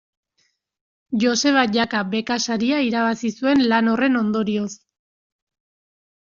Joseba 1.23 1.65
Jaka 1.75 2.01
beka 2.15 2.39
saria 2.47 2.81
irabazi 2.87 3.33
zuen 3.41 3.63
lan 3.75 3.93
horren 3.93 4.19
ondorioz. 4.25 4.73